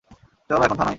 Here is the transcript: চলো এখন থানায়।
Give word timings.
চলো 0.49 0.63
এখন 0.63 0.77
থানায়। 0.77 0.89